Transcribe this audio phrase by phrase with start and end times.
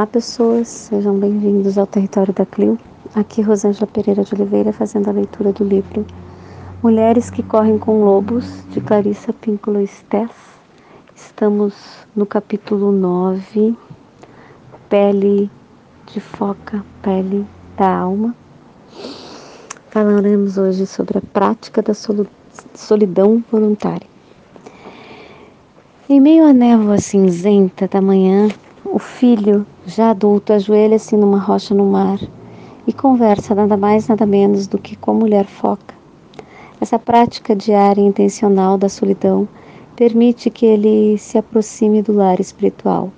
[0.00, 2.78] Olá pessoas, sejam bem-vindos ao Território da Clio.
[3.14, 6.06] Aqui Rosângela Pereira de Oliveira fazendo a leitura do livro
[6.82, 10.32] Mulheres que Correm com Lobos, de Clarissa Pinkola Stess.
[11.14, 11.74] Estamos
[12.16, 13.76] no capítulo 9,
[14.88, 15.50] Pele
[16.10, 17.44] de Foca, Pele
[17.76, 18.34] da Alma.
[19.90, 21.92] Falaremos hoje sobre a prática da
[22.72, 24.08] solidão voluntária.
[26.08, 28.48] Em meio à névoa cinzenta da manhã,
[28.92, 32.18] o filho, já adulto, ajoelha-se numa rocha no mar
[32.88, 35.94] e conversa nada mais nada menos do que com a mulher foca.
[36.80, 39.46] Essa prática diária e intencional da solidão
[39.94, 43.12] permite que ele se aproxime do lar espiritual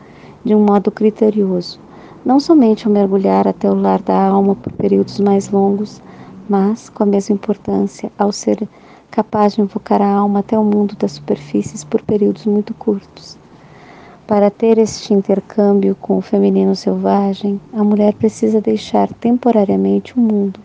[0.44, 1.80] de um modo criterioso,
[2.22, 6.02] não somente ao mergulhar até o lar da alma por períodos mais longos,
[6.50, 8.68] mas com a mesma importância ao ser
[9.10, 13.40] capaz de invocar a alma até o mundo das superfícies por períodos muito curtos.
[14.32, 20.58] Para ter este intercâmbio com o feminino selvagem, a mulher precisa deixar temporariamente o mundo,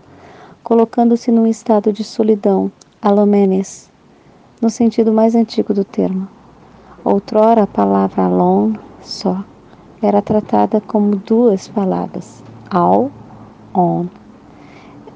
[0.63, 3.91] colocando-se num estado de solidão, alomenes,
[4.61, 6.29] no sentido mais antigo do termo.
[7.03, 9.43] Outrora, a palavra alone, só,
[10.01, 13.11] era tratada como duas palavras, all,
[13.73, 14.05] on.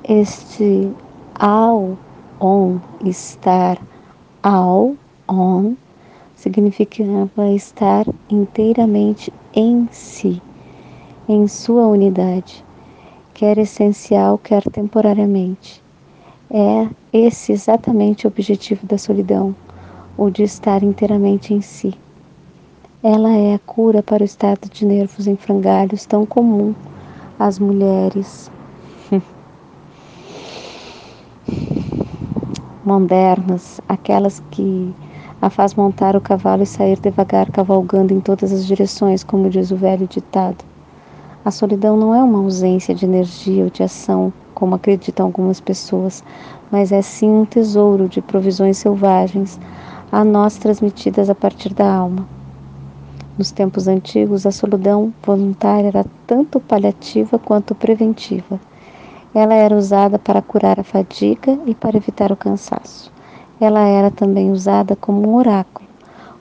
[0.04, 0.92] Este
[1.40, 1.98] all,
[2.38, 3.78] on, estar
[4.44, 5.78] all, on,
[6.42, 10.42] significava estar inteiramente em si,
[11.30, 12.66] em sua unidade,
[13.32, 15.84] quer essencial, quer temporariamente.
[16.50, 19.56] É esse exatamente o objetivo da solidão,
[20.18, 21.94] o de estar inteiramente em si.
[23.04, 26.74] Ela é a cura para o estado de nervos em frangalhos tão comum
[27.38, 28.52] às mulheres
[32.84, 34.96] modernas, aquelas que
[35.42, 39.72] a faz montar o cavalo e sair devagar cavalgando em todas as direções, como diz
[39.72, 40.64] o velho ditado.
[41.44, 46.24] A solidão não é uma ausência de energia ou de ação, como acreditam algumas pessoas,
[46.70, 49.60] mas é sim um tesouro de provisões selvagens
[50.12, 52.28] a nós transmitidas a partir da alma.
[53.36, 58.60] Nos tempos antigos, a solidão voluntária era tanto paliativa quanto preventiva.
[59.34, 63.12] Ela era usada para curar a fadiga e para evitar o cansaço
[63.64, 65.88] ela era também usada como um oráculo,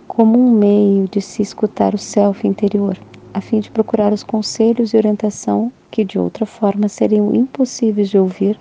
[0.09, 2.97] como um meio de se escutar o self interior,
[3.35, 8.17] a fim de procurar os conselhos e orientação que de outra forma seriam impossíveis de
[8.17, 8.59] ouvir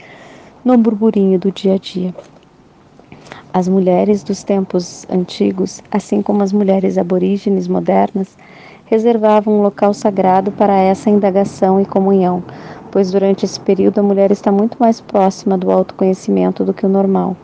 [0.63, 2.13] no burburinho do dia a dia.
[3.53, 8.37] As mulheres dos tempos antigos, assim como as mulheres aborígenes modernas,
[8.85, 12.43] reservavam um local sagrado para essa indagação e comunhão,
[12.91, 16.89] pois durante esse período a mulher está muito mais próxima do autoconhecimento do que o
[16.89, 17.37] normal.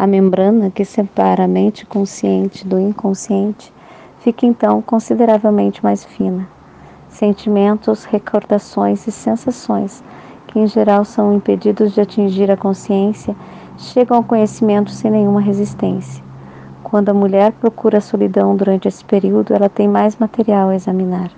[0.00, 3.74] A membrana que separa a mente consciente do inconsciente
[4.20, 6.48] fica então consideravelmente mais fina.
[7.08, 10.04] Sentimentos, recordações e sensações,
[10.46, 13.34] que em geral são impedidos de atingir a consciência,
[13.76, 16.22] chegam ao conhecimento sem nenhuma resistência.
[16.84, 21.32] Quando a mulher procura a solidão durante esse período, ela tem mais material a examinar.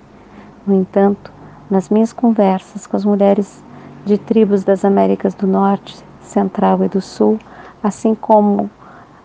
[0.67, 1.33] No entanto,
[1.67, 3.63] nas minhas conversas com as mulheres
[4.05, 7.39] de tribos das Américas do Norte, Central e do Sul,
[7.83, 8.69] assim como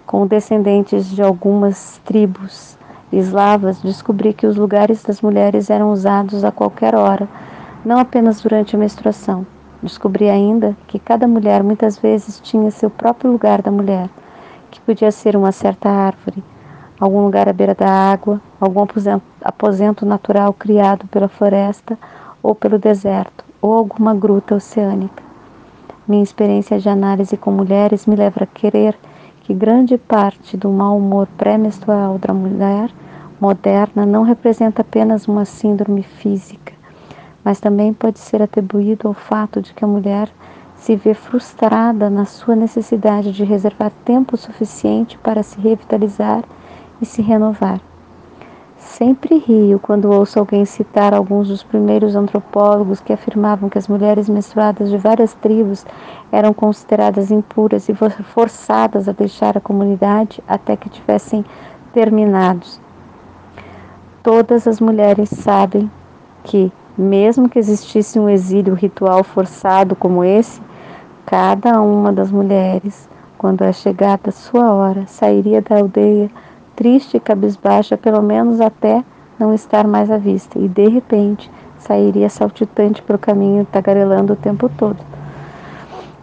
[0.07, 2.79] com descendentes de algumas tribos
[3.13, 7.29] eslavas, descobri que os lugares das mulheres eram usados a qualquer hora,
[7.85, 9.47] não apenas durante a menstruação.
[9.83, 14.09] Descobri ainda que cada mulher muitas vezes tinha seu próprio lugar da mulher,
[14.71, 16.43] que podia ser uma certa árvore,
[16.99, 18.85] algum lugar à beira da água, algum
[19.43, 21.99] aposento, natural criado pela floresta
[22.43, 25.26] ou pelo deserto, ou alguma gruta oceânica.
[26.09, 28.97] Minha experiência de análise com mulheres me leva a querer
[29.41, 32.91] que grande parte do mau humor pré-menstrual da mulher
[33.41, 36.73] moderna não representa apenas uma síndrome física,
[37.45, 40.31] mas também pode ser atribuído ao fato de que a mulher
[40.77, 46.45] se vê frustrada na sua necessidade de reservar tempo suficiente para se revitalizar
[47.01, 47.81] e se renovar.
[48.97, 54.27] Sempre rio quando ouço alguém citar alguns dos primeiros antropólogos que afirmavam que as mulheres
[54.27, 55.85] menstruadas de várias tribos
[56.33, 61.45] eram consideradas impuras e forçadas a deixar a comunidade até que tivessem
[61.93, 62.81] terminados.
[64.23, 65.91] Todas as mulheres sabem
[66.43, 70.59] que, mesmo que existisse um exílio ritual forçado como esse,
[71.27, 76.31] cada uma das mulheres, quando é chegada a sua hora, sairia da aldeia
[76.77, 79.03] triste e cabisbaixa, pelo menos até
[79.39, 84.37] não estar mais à vista, e de repente sairia saltitante para o caminho, tagarelando o
[84.37, 84.99] tempo todo.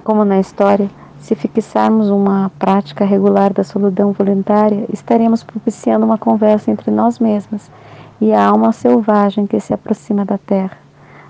[0.03, 0.89] Como na história,
[1.19, 7.71] se fixarmos uma prática regular da solidão voluntária, estaremos propiciando uma conversa entre nós mesmas
[8.19, 10.77] e a alma selvagem que se aproxima da terra.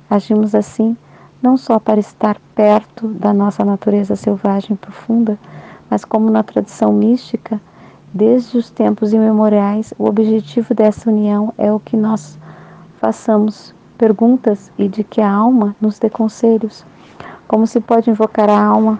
[0.09, 0.97] Agimos assim
[1.41, 5.37] não só para estar perto da nossa natureza selvagem profunda,
[5.89, 7.61] mas como na tradição mística,
[8.13, 12.37] desde os tempos imemoriais, o objetivo dessa união é o que nós
[12.99, 16.85] façamos perguntas e de que a alma nos dê conselhos.
[17.47, 18.99] Como se pode invocar a alma?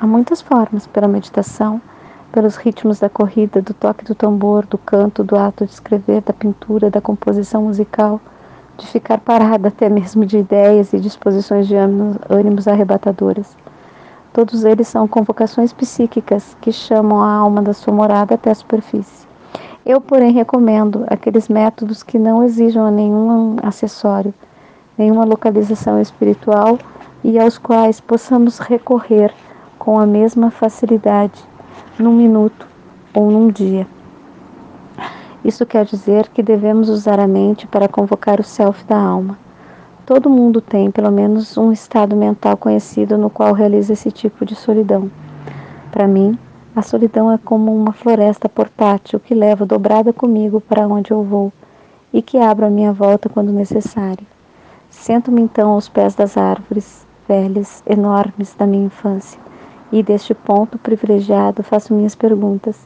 [0.00, 1.80] Há muitas formas, pela meditação,
[2.32, 6.32] pelos ritmos da corrida, do toque do tambor, do canto, do ato de escrever, da
[6.32, 8.20] pintura, da composição musical,
[8.76, 13.56] de ficar parada até mesmo de ideias e disposições de ânimos arrebatadoras.
[14.32, 19.26] Todos eles são convocações psíquicas que chamam a alma da sua morada até a superfície.
[19.84, 24.32] Eu, porém, recomendo aqueles métodos que não exijam nenhum acessório,
[24.96, 26.78] nenhuma localização espiritual
[27.24, 29.32] e aos quais possamos recorrer
[29.78, 31.42] com a mesma facilidade
[31.98, 32.66] num minuto
[33.12, 33.86] ou num dia.
[35.44, 39.38] Isso quer dizer que devemos usar a mente para convocar o self da alma.
[40.12, 44.56] Todo mundo tem pelo menos um estado mental conhecido no qual realiza esse tipo de
[44.56, 45.08] solidão.
[45.92, 46.36] Para mim,
[46.74, 51.52] a solidão é como uma floresta portátil que levo dobrada comigo para onde eu vou
[52.12, 54.26] e que abro a minha volta quando necessário.
[54.90, 59.38] Sento-me então aos pés das árvores velhas, enormes da minha infância,
[59.92, 62.76] e deste ponto privilegiado faço minhas perguntas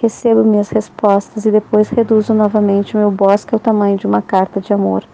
[0.00, 4.60] recebo minhas respostas e depois reduzo novamente o meu bosque ao tamanho de uma carta
[4.60, 5.04] de amor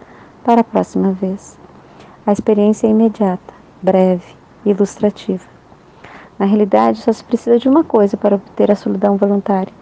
[0.45, 1.59] para a próxima vez.
[2.25, 4.23] A experiência é imediata, breve
[4.65, 5.43] ilustrativa.
[6.39, 9.73] Na realidade, só se precisa de uma coisa para obter a solidão voluntária: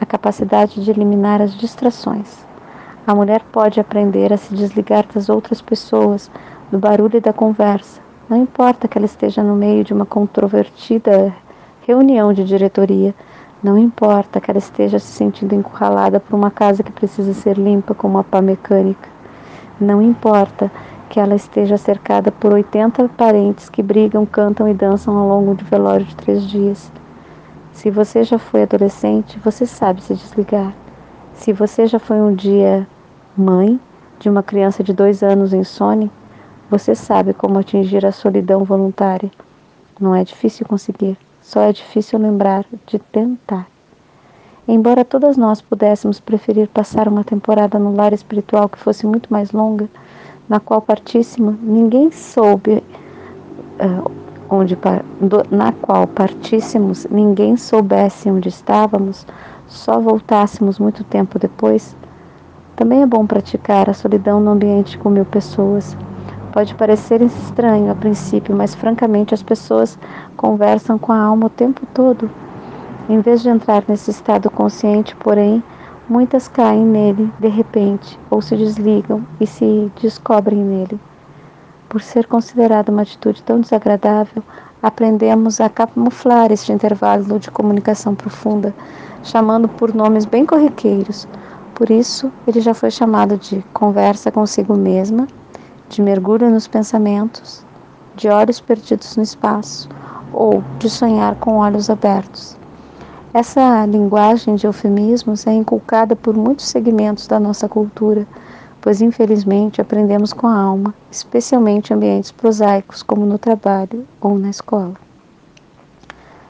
[0.00, 2.44] a capacidade de eliminar as distrações.
[3.06, 6.30] A mulher pode aprender a se desligar das outras pessoas,
[6.72, 8.00] do barulho e da conversa.
[8.28, 11.32] Não importa que ela esteja no meio de uma controvertida
[11.86, 13.14] reunião de diretoria
[13.60, 17.92] não importa que ela esteja se sentindo encurralada por uma casa que precisa ser limpa
[17.92, 19.17] com uma pá mecânica.
[19.80, 20.70] Não importa
[21.08, 25.64] que ela esteja cercada por 80 parentes que brigam, cantam e dançam ao longo de
[25.64, 26.90] velório de três dias.
[27.72, 30.74] Se você já foi adolescente, você sabe se desligar.
[31.32, 32.86] Se você já foi um dia
[33.36, 33.78] mãe
[34.18, 36.10] de uma criança de dois anos insone,
[36.68, 39.30] você sabe como atingir a solidão voluntária.
[40.00, 41.16] Não é difícil conseguir.
[41.40, 43.66] Só é difícil lembrar de tentar.
[44.68, 49.50] Embora todas nós pudéssemos preferir passar uma temporada no lar espiritual que fosse muito mais
[49.50, 49.88] longa,
[50.46, 52.84] na qual partíssemos, ninguém soube
[53.80, 54.10] uh,
[54.50, 54.76] onde
[55.20, 59.26] do, na qual partíssemos, ninguém soubesse onde estávamos,
[59.66, 61.96] só voltássemos muito tempo depois.
[62.76, 65.96] Também é bom praticar a solidão no ambiente com mil pessoas,
[66.52, 69.98] Pode parecer estranho a princípio, mas francamente as pessoas
[70.36, 72.28] conversam com a alma o tempo todo.
[73.08, 75.62] Em vez de entrar nesse estado consciente, porém,
[76.06, 81.00] muitas caem nele de repente ou se desligam e se descobrem nele.
[81.88, 84.42] Por ser considerada uma atitude tão desagradável,
[84.82, 88.74] aprendemos a camuflar este intervalo de comunicação profunda,
[89.22, 91.26] chamando por nomes bem corriqueiros.
[91.74, 95.26] Por isso, ele já foi chamado de conversa consigo mesma
[95.88, 97.64] de mergulho nos pensamentos,
[98.16, 99.88] de olhos perdidos no espaço
[100.30, 102.57] ou de sonhar com olhos abertos.
[103.38, 108.26] Essa linguagem de eufemismos é inculcada por muitos segmentos da nossa cultura,
[108.80, 114.50] pois infelizmente aprendemos com a alma, especialmente em ambientes prosaicos como no trabalho ou na
[114.50, 114.94] escola.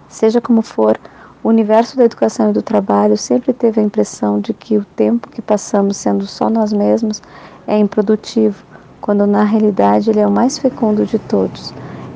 [0.08, 0.98] Seja como for,
[1.44, 5.28] o universo da educação e do trabalho sempre teve a impressão de que o tempo
[5.28, 7.20] que passamos sendo só nós mesmos
[7.66, 8.64] é improdutivo
[8.98, 11.74] quando na realidade ele é o mais fecundo de todos.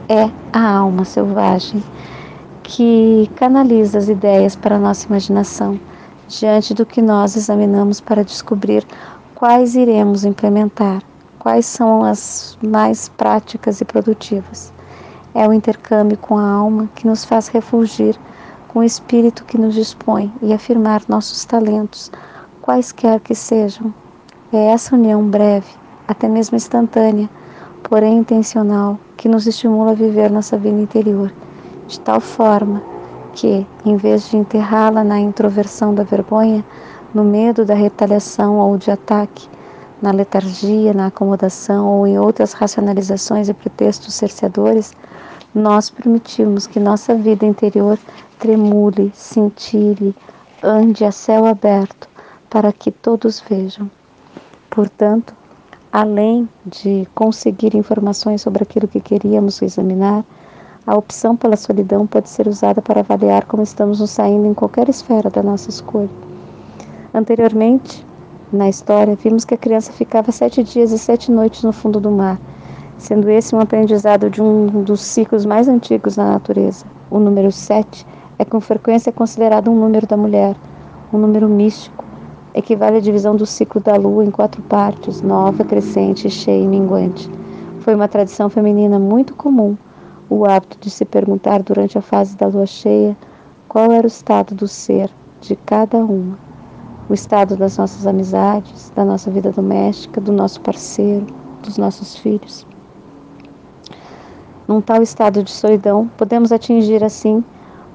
[0.08, 1.84] É a alma selvagem
[2.74, 5.78] que canaliza as ideias para a nossa imaginação,
[6.26, 8.82] diante do que nós examinamos para descobrir
[9.34, 11.02] quais iremos implementar,
[11.38, 14.72] quais são as mais práticas e produtivas.
[15.34, 18.18] É o intercâmbio com a alma que nos faz refugir
[18.68, 22.10] com o espírito que nos dispõe e afirmar nossos talentos,
[22.62, 23.92] quaisquer que sejam.
[24.50, 25.68] É essa união breve
[26.08, 27.28] até mesmo instantânea,
[27.82, 31.30] porém intencional, que nos estimula a viver nossa vida interior,
[31.86, 32.82] de tal forma
[33.32, 36.64] que, em vez de enterrá-la na introversão da vergonha,
[37.14, 39.48] no medo da retaliação ou de ataque,
[40.00, 44.92] na letargia, na acomodação ou em outras racionalizações e pretextos cerceadores,
[45.54, 47.98] nós permitimos que nossa vida interior
[48.38, 50.14] tremule, cintile,
[50.62, 52.08] ande a céu aberto,
[52.50, 53.90] para que todos vejam.
[54.68, 55.34] Portanto,
[55.92, 60.24] além de conseguir informações sobre aquilo que queríamos examinar,
[60.84, 64.88] a opção pela solidão pode ser usada para avaliar como estamos nos saindo em qualquer
[64.88, 66.10] esfera da nossa escolha.
[67.14, 68.04] Anteriormente,
[68.52, 72.10] na história, vimos que a criança ficava sete dias e sete noites no fundo do
[72.10, 72.36] mar,
[72.98, 76.84] sendo esse um aprendizado de um dos ciclos mais antigos na natureza.
[77.08, 78.04] O número 7
[78.38, 80.56] é com frequência considerado um número da mulher,
[81.12, 82.04] um número místico,
[82.54, 87.30] equivale à divisão do ciclo da lua em quatro partes, nova, crescente, cheia e minguante.
[87.80, 89.76] Foi uma tradição feminina muito comum
[90.32, 93.16] o hábito de se perguntar durante a fase da lua cheia
[93.68, 95.10] qual era o estado do ser
[95.40, 96.38] de cada uma.
[97.08, 101.26] O estado das nossas amizades, da nossa vida doméstica, do nosso parceiro,
[101.62, 102.66] dos nossos filhos.
[104.66, 107.44] Num tal estado de solidão, podemos atingir assim,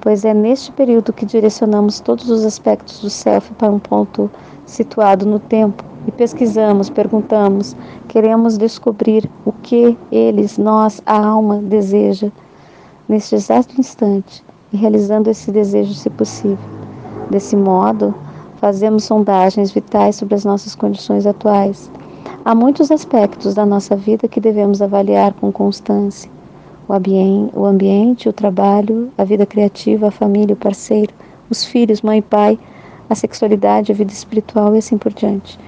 [0.00, 4.30] pois é neste período que direcionamos todos os aspectos do self para um ponto
[4.64, 7.76] situado no tempo e pesquisamos, perguntamos,
[8.08, 12.32] queremos descobrir o que eles, nós, a alma deseja
[13.06, 16.58] neste exato instante e realizando esse desejo, se possível.
[17.30, 18.14] Desse modo,
[18.56, 21.90] fazemos sondagens vitais sobre as nossas condições atuais.
[22.42, 26.30] Há muitos aspectos da nossa vida que devemos avaliar com constância
[26.88, 31.12] o, ambiente, o trabalho, a vida criativa, a família, o parceiro,
[31.50, 32.58] os filhos, mãe e pai,
[33.08, 35.58] a sexualidade, a vida espiritual e assim por diante.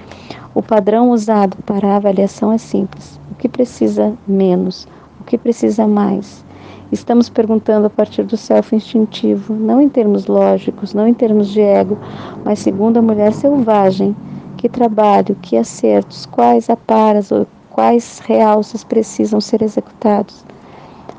[0.55, 4.87] O padrão usado para a avaliação é simples: o que precisa menos,
[5.21, 6.45] o que precisa mais.
[6.93, 11.61] Estamos perguntando a partir do self instintivo, não em termos lógicos, não em termos de
[11.61, 11.97] ego,
[12.45, 14.15] mas segundo a mulher selvagem.
[14.57, 20.45] Que trabalho, que acertos, quais aparas ou quais realças precisam ser executados?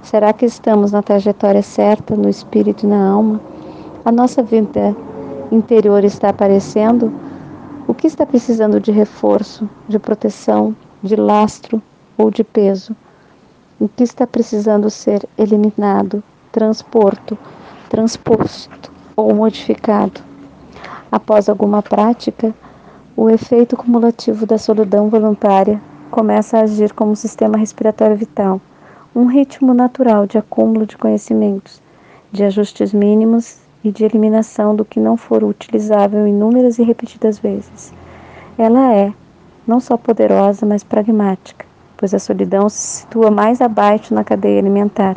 [0.03, 3.39] Será que estamos na trajetória certa, no espírito e na alma?
[4.03, 4.95] A nossa vida
[5.51, 7.13] interior está aparecendo?
[7.87, 11.81] O que está precisando de reforço, de proteção, de lastro
[12.17, 12.95] ou de peso?
[13.79, 17.37] O que está precisando ser eliminado, transporto,
[17.89, 20.21] transposto ou modificado?
[21.11, 22.53] Após alguma prática,
[23.17, 28.61] o efeito cumulativo da solidão voluntária começa a agir como um sistema respiratório vital
[29.13, 31.81] um ritmo natural de acúmulo de conhecimentos,
[32.31, 37.93] de ajustes mínimos e de eliminação do que não for utilizável inúmeras e repetidas vezes.
[38.57, 39.13] Ela é
[39.67, 41.65] não só poderosa, mas pragmática,
[41.97, 45.15] pois a solidão se situa mais abaixo na cadeia alimentar.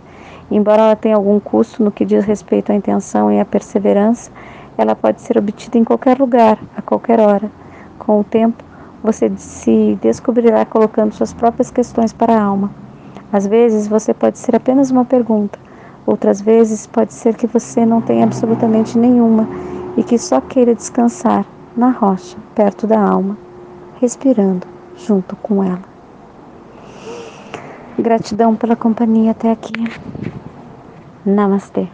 [0.50, 4.30] Embora ela tenha algum custo no que diz respeito à intenção e à perseverança,
[4.76, 7.50] ela pode ser obtida em qualquer lugar, a qualquer hora.
[7.98, 8.62] Com o tempo,
[9.02, 12.84] você se descobrirá colocando suas próprias questões para a alma
[13.34, 15.58] às vezes você pode ser apenas uma pergunta,
[16.06, 19.48] outras vezes pode ser que você não tenha absolutamente nenhuma
[19.96, 21.46] e que só queira descansar
[21.76, 23.36] na rocha, perto da alma,
[24.00, 25.82] respirando junto com ela.
[27.98, 29.72] Gratidão pela companhia até aqui.
[31.24, 31.88] Namastê.